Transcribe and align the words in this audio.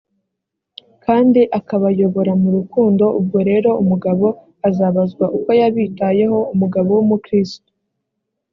kandi 1.05 1.41
akabayobora 1.59 2.31
mu 2.41 2.49
rukundo 2.55 3.03
ubwo 3.19 3.37
rero 3.49 3.69
umugabo 3.83 4.25
azabazwa 4.67 5.25
uko 5.37 5.49
yabitayeho 5.59 6.37
umugabo 6.53 6.89
w 6.97 7.01
umukristo 7.05 7.69